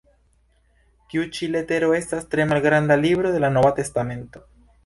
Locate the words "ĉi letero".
1.35-1.91